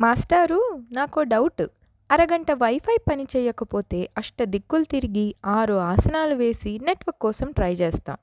[0.00, 1.66] మాస్టారు నాకో డౌట్.
[2.10, 8.16] అరగంట వైఫై పని చేయకపోతే అష్ట దిక్కులు తిరిగి ఆరు ఆసనాలు వేసి నెట్వర్క్ కోసం ట్రై చేస్తాం.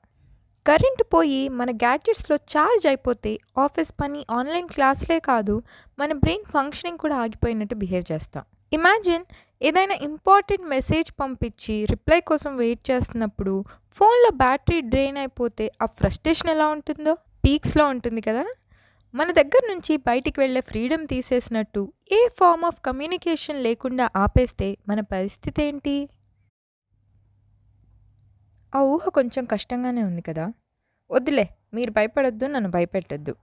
[0.66, 5.62] కరెంటు పోయి మన గ్యాడ్జెట్స్లో ఛార్జ్ అయిపోతే ఆఫీస్ పని ఆన్లైన్ క్లాస్లే కాదు
[5.98, 8.44] మన బ్రెయిన్ ఫంక్షనింగ్ కూడా ఆగిపోయినట్టు బిహేవ్ చేస్తాం.
[8.72, 9.24] ఇమాజిన్
[9.62, 16.66] ఏదైనా ఇంపార్టెంట్ మెసేజ్ పంపించి రిప్లై కోసం వెయిట్ చేస్తున్నప్పుడు ఫోన్లో బ్యాటరీ డ్రైన్ అయిపోతే ఆ ఫ్రస్ట్రేషన్ ఎలా
[16.66, 17.14] ఉంటుందో?
[17.14, 18.44] పీక్స్లో ఉంటుంది కదా?
[19.14, 25.62] మన దగ్గర నుంచి బయటికి వెళ్ళే ఫ్రీడమ్ తీసేసినట్టు ఏ ఫార్మ్ ఆఫ్ కమ్యూనికేషన్ లేకుండా ఆపేస్తే మన పరిస్థితి
[25.62, 26.08] ఏంటి?
[28.74, 30.44] ఆ ఊహ కొంచెం కష్టంగానే ఉంది కదా.
[31.10, 33.34] వద్దులే మీరు భయపడొద్దు నన్ను భయపెట్టొద్దు.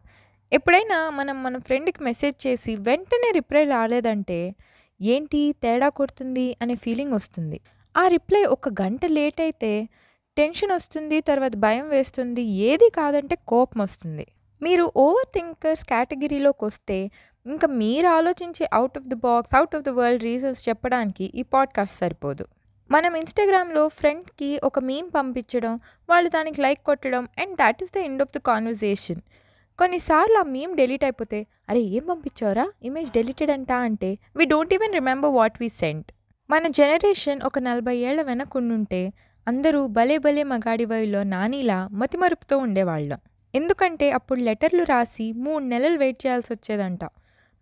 [0.51, 4.55] ఎప్పుడైనా మనం మన ఫ్రెండ్కి మెసేజ్ చేసి వెంటనే రిప్లై రాలేదంటే
[5.01, 7.59] ఏంటి తేడా కొడుతుంది అనే ఫీలింగ్ వస్తుంది.
[7.95, 9.89] ఆ రిప్లై ఒక గంట లేట్ అయితే
[10.37, 14.25] టెన్షన్ వస్తుంది తర్వాత భయం వేస్తుంది ఏది కాదంటే కోపం వస్తుంది.
[14.61, 17.09] మీరు ఓవర్ థింకర్స్ కేటగిరీలోకి వస్తే
[17.45, 21.97] ఇంకా మీరు ఆలోచించే out of the box out of the world reasons చెప్పడానికి ఈ పాడ్కాస్ట్
[21.97, 22.45] సరిపోదు.
[22.91, 25.79] మనం ఇన్స్టాగ్రామ్లో ఫ్రెండ్కి ఒక మీమ్ పంపించడం
[26.09, 29.21] వాళ్ళు దానికి లైక్ కొట్టడం and that is the end of the conversation
[29.79, 34.93] కొన్నిసార్లు ఆ మీమ్ డెలీట్ అయిపోతే అరే ఏం పంపించారా ఇమేజ్ డెలీటెడ్ అంటా అంటే we don't even
[34.93, 36.11] remember what we sent
[36.49, 39.13] మన జనరేషన్ ఒక నలభై ఏళ్ళ వెనకుండుంటే
[39.47, 43.19] అందరూ భలే భలే మగాడివైలో నానీలా మతిమరుపుతో ఉండేవాళ్ళం.
[43.55, 47.03] ఎందుకంటే అప్పుడు లెటర్లు రాసి మూడు నెలలు వెయిట్ చేయాల్సి వచ్చేదంట.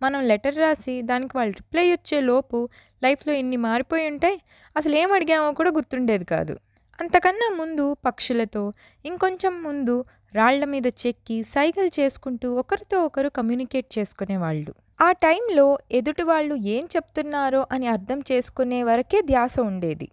[0.01, 2.57] మనం లెటర్ రాసి దానికి వాళ్ళు రిప్లై వచ్చే లోపు
[3.03, 4.37] లైఫ్లో ఎన్ని మారిపోయి ఉంటాయి?
[4.75, 6.55] అసలు ఏం అడిగామో కూడా గుర్తుండేది కాదు.
[6.99, 8.63] అంతకన్నా ముందు పక్షులతో
[9.05, 9.95] ఇంకొంచెం ముందు
[10.33, 14.71] రాళ్ళ మీద చెక్కి సైగల్ చేసుకుంటూ ఒకరితో ఒకరు కమ్యూనికేట్ చేసుకునేవాళ్ళు
[15.01, 20.07] ఆ టైంలో ఎదుటి వాళ్ళు ఏం చెప్తున్నారో అని అర్థం చేసుకునే వరకే ధ్యాస ఉండేది.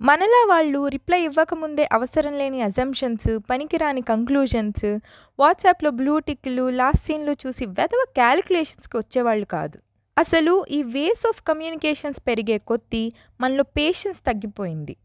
[0.00, 4.98] మనలా వాళ్ళు రిప్లై ఇవ్వకముందే అవసరం లేని అజంప్షన్స్ పనికిరాని కంక్లూజన్స్
[5.38, 9.78] వాట్సాప్లో బ్లూ టిక్లు లాస్ట్ సీన్లు చూసి వెదవ క్యాలిక్యులేషన్స్కి వచ్చేవాళ్ళు కాదు.
[10.18, 14.96] అసలు ఈ వేస్ ఆఫ్ కమ్యూనికేషన్స్ పెరిగే కొద్దీ మనలో పేషెన్స్ తగ్గిపోయింది.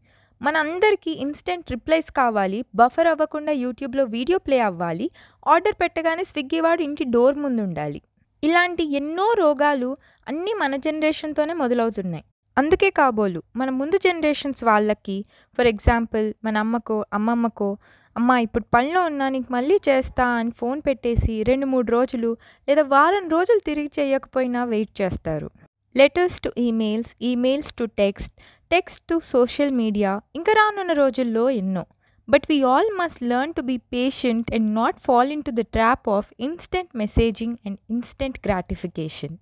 [0.42, 5.10] మన అందరికీ ఇన్స్టెంట్ రిప్లైస్ కావాలి బఫర్ అవ్వకుండా యూట్యూబ్లో వీడియో ప్లే అవ్వాలి
[5.46, 8.02] ఆర్డర్ పెట్టగానే స్విగ్గీ వాడు ఇంటి డోర్ ముందు ఉండాలి
[8.42, 9.96] ఇలాంటి ఎన్నో రోగాలు
[10.28, 12.24] అన్నీ మన జనరేషన్తోనే మొదలవుతున్నాయి.
[12.58, 15.24] అందుకే కాబోలు మన ముందు జనరేషన్స్ వాళ్ళకి
[15.58, 17.76] ఫర్ ఎగ్జాంపుల్ మన అమ్మకో అమ్మమ్మకో
[18.16, 22.36] అమ్మ ఇప్పుడు పనిలో ఉన్నా నీకు మళ్ళీ చేస్తా అని ఫోన్ పెట్టేసి రెండు మూడు రోజులు
[22.68, 25.50] లేదా వారం రోజులు తిరిగి చేయకపోయినా వెయిట్ చేస్తారు.
[25.96, 28.34] Letters to emails emails to text
[28.70, 31.86] text to social media ఇంకా రానున్న రోజుల్లో ఎన్నో.
[32.28, 36.28] But we all must learn to be patient and not fall into the trap of
[36.40, 39.38] instant messaging and instant gratification.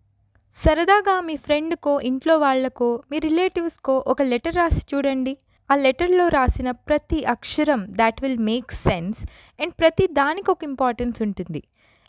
[0.54, 5.32] సరదాగా మీ ఫ్రెండ్కో ఇంట్లో వాళ్ళకో మీ రిలేటివ్స్కో ఒక letter రాసి చూడండి.
[5.70, 9.20] ఆ లెటర్లో రాసిన ప్రతి అక్షరం that will make sense
[9.60, 11.62] and ప్రతి దానికి ఒక ఇంపార్టెన్స్ ఉంటుంది.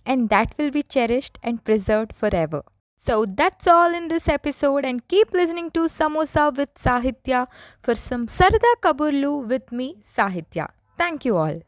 [0.06, 2.66] And that will be cherished and preserved forever
[3.00, 7.46] so that's all in this episode and keep listening to Samosa with Sahitya
[7.88, 10.68] for some సరదా కబుర్లు విత్ మీ సాహిత్య
[11.00, 11.60] thank you all